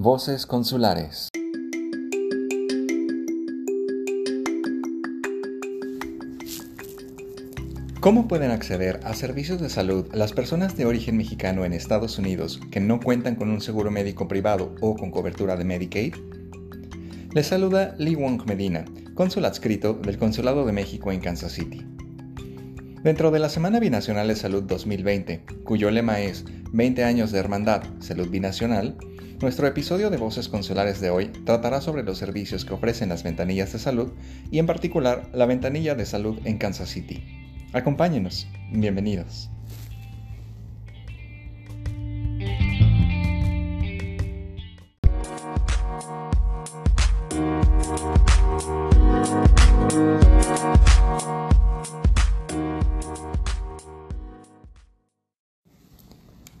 [0.00, 1.28] Voces Consulares.
[7.98, 12.60] ¿Cómo pueden acceder a servicios de salud las personas de origen mexicano en Estados Unidos
[12.70, 16.14] que no cuentan con un seguro médico privado o con cobertura de Medicaid?
[17.34, 18.84] Les saluda Lee Wong Medina,
[19.16, 21.84] cónsul adscrito del Consulado de México en Kansas City.
[23.02, 27.82] Dentro de la Semana Binacional de Salud 2020, cuyo lema es 20 años de hermandad,
[27.98, 28.96] salud binacional,
[29.40, 33.72] nuestro episodio de Voces Consulares de hoy tratará sobre los servicios que ofrecen las ventanillas
[33.72, 34.12] de salud
[34.50, 37.22] y en particular la ventanilla de salud en Kansas City.
[37.72, 39.50] Acompáñenos, bienvenidos.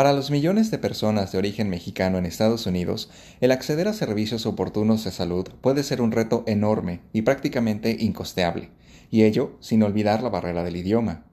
[0.00, 3.10] Para los millones de personas de origen mexicano en Estados Unidos,
[3.42, 8.70] el acceder a servicios oportunos de salud puede ser un reto enorme y prácticamente incosteable,
[9.10, 11.26] y ello sin olvidar la barrera del idioma.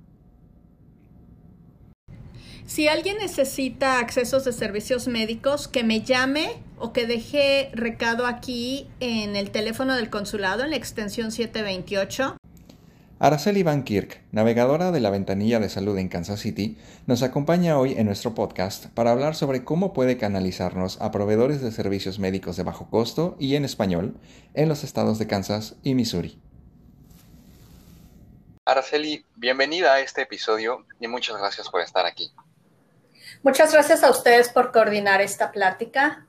[2.66, 8.90] Si alguien necesita accesos de servicios médicos, que me llame o que deje recado aquí
[9.00, 12.36] en el teléfono del consulado en la extensión 728
[13.20, 17.94] Araceli Van Kirk, navegadora de la ventanilla de salud en Kansas City, nos acompaña hoy
[17.94, 22.64] en nuestro podcast para hablar sobre cómo puede canalizarnos a proveedores de servicios médicos de
[22.64, 24.16] bajo costo y en español
[24.54, 26.40] en los estados de Kansas y Missouri.
[28.66, 32.32] Araceli, bienvenida a este episodio y muchas gracias por estar aquí.
[33.42, 36.28] Muchas gracias a ustedes por coordinar esta plática.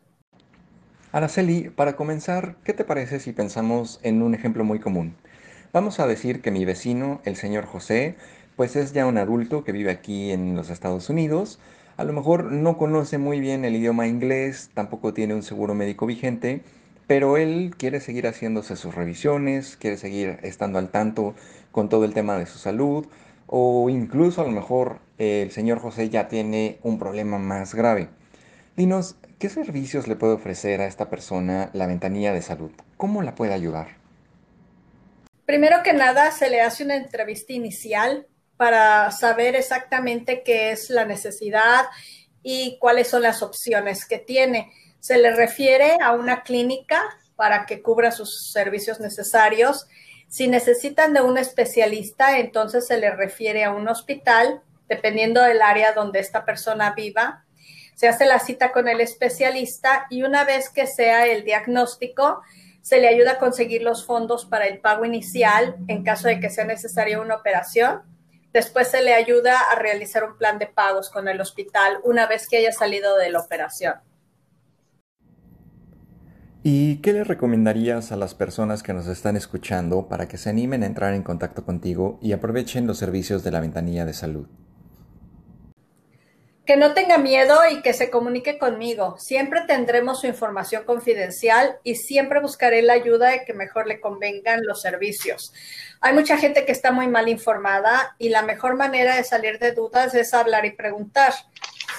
[1.13, 5.15] Araceli, para comenzar, ¿qué te parece si pensamos en un ejemplo muy común?
[5.71, 8.15] Vamos a decir que mi vecino, el señor José,
[8.57, 11.59] pues es ya un adulto que vive aquí en los Estados Unidos.
[11.99, 16.07] A lo mejor no conoce muy bien el idioma inglés, tampoco tiene un seguro médico
[16.07, 16.63] vigente,
[17.07, 21.35] pero él quiere seguir haciéndose sus revisiones, quiere seguir estando al tanto
[21.71, 23.07] con todo el tema de su salud,
[23.47, 28.09] o incluso a lo mejor el señor José ya tiene un problema más grave.
[28.75, 32.71] Dinos, ¿qué servicios le puede ofrecer a esta persona la ventanilla de salud?
[32.97, 34.08] ¿Cómo la puede ayudar?
[35.49, 38.27] Primero que nada, se le hace una entrevista inicial
[38.59, 41.87] para saber exactamente qué es la necesidad
[42.43, 44.71] y cuáles son las opciones que tiene.
[45.01, 47.03] Se le refiere a una clínica
[47.35, 49.87] para que cubra sus servicios necesarios.
[50.29, 55.95] Si necesitan de un especialista, entonces se le refiere a un hospital, dependiendo del área
[55.95, 57.47] donde esta persona viva.
[57.95, 62.43] Se hace la cita con el especialista y una vez que sea el diagnóstico,
[62.89, 66.49] se le ayuda a conseguir los fondos para el pago inicial en caso de que
[66.49, 68.01] sea necesaria una operación.
[68.55, 72.49] Después se le ayuda a realizar un plan de pagos con el hospital una vez
[72.49, 73.97] que haya salido de la operación.
[76.63, 80.83] ¿Y qué le recomendarías a las personas que nos están escuchando para que se animen
[80.83, 84.47] a entrar en contacto contigo y aprovechen los servicios de la ventanilla de salud?
[86.69, 89.17] Que no tenga miedo y que se comunique conmigo.
[89.17, 94.61] Siempre tendremos su información confidencial y siempre buscaré la ayuda de que mejor le convengan
[94.67, 95.55] los servicios.
[96.03, 99.73] Hay mucha gente que está muy mal informada y la mejor manera de salir de
[99.73, 101.33] dudas es hablar y preguntar.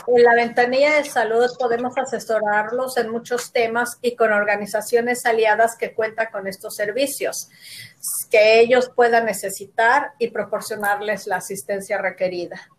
[0.05, 5.95] En la ventanilla de salud podemos asesorarlos en muchos temas y con organizaciones aliadas que
[5.95, 7.49] cuentan con estos servicios
[8.29, 12.69] que ellos puedan necesitar y proporcionarles la asistencia requerida.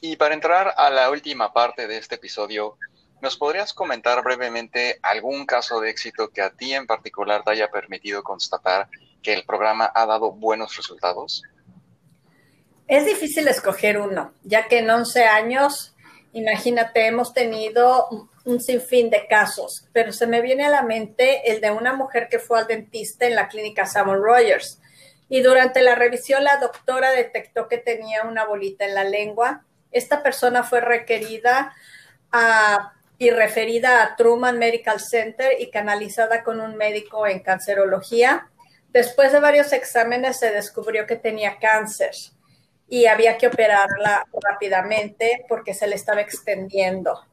[0.00, 2.76] Y para entrar a la última parte de este episodio,
[3.20, 7.68] ¿nos podrías comentar brevemente algún caso de éxito que a ti en particular te haya
[7.68, 8.88] permitido constatar
[9.22, 11.42] que el programa ha dado buenos resultados?
[12.86, 15.96] Es difícil escoger uno, ya que en 11 años,
[16.32, 21.60] imagínate, hemos tenido un sinfín de casos, pero se me viene a la mente el
[21.60, 24.80] de una mujer que fue al dentista en la clínica Salmon Rogers.
[25.28, 30.22] Y durante la revisión la doctora detectó que tenía una bolita en la lengua esta
[30.22, 31.74] persona fue requerida
[33.18, 38.48] y referida a Truman Medical Center y canalizada con un médico en cancerología.
[38.90, 42.12] Después de varios exámenes se descubrió que tenía cáncer
[42.88, 47.24] y había que operarla rápidamente porque se le estaba extendiendo.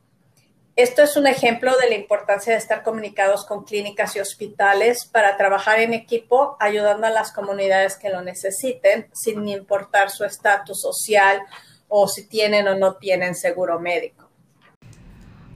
[0.76, 5.38] Esto es un ejemplo de la importancia de estar comunicados con clínicas y hospitales para
[5.38, 11.42] trabajar en equipo, ayudando a las comunidades que lo necesiten, sin importar su estatus social
[11.88, 14.30] o si tienen o no tienen seguro médico.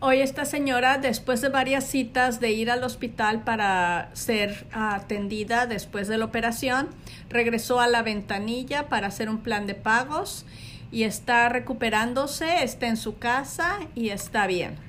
[0.02, 6.08] Hoy esta señora, después de varias citas de ir al hospital para ser atendida después
[6.08, 6.90] de la operación,
[7.28, 10.46] regresó a la ventanilla para hacer un plan de pagos
[10.90, 14.80] y está recuperándose, está en su casa y está bien.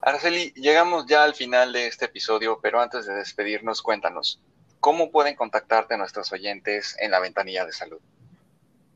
[0.00, 4.40] Araceli, llegamos ya al final de este episodio, pero antes de despedirnos, cuéntanos,
[4.80, 8.00] ¿cómo pueden contactarte nuestros oyentes en la ventanilla de salud?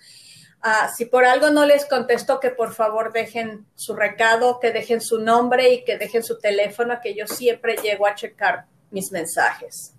[0.62, 5.00] Ah, si por algo no les contesto, que por favor dejen su recado, que dejen
[5.00, 9.94] su nombre y que dejen su teléfono, que yo siempre llego a checar mis mensajes.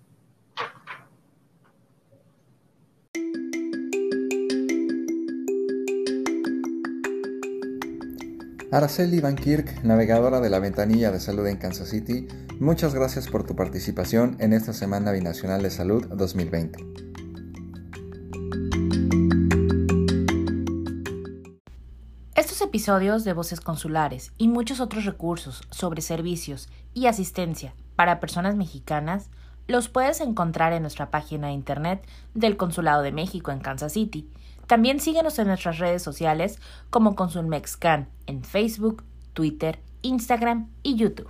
[8.72, 12.28] Araceli Van Kirk, navegadora de la ventanilla de salud en Kansas City,
[12.60, 16.78] muchas gracias por tu participación en esta Semana Binacional de Salud 2020.
[22.36, 28.54] Estos episodios de Voces Consulares y muchos otros recursos sobre servicios y asistencia para personas
[28.54, 29.30] mexicanas
[29.66, 34.30] los puedes encontrar en nuestra página de internet del Consulado de México en Kansas City
[34.70, 39.02] también síguenos en nuestras redes sociales como Consulmexcan en Facebook,
[39.32, 41.28] Twitter, Instagram y YouTube.